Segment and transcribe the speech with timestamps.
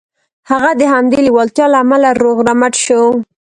[0.51, 3.01] هغه د همدې لېوالتیا له امله روغ رمټ شو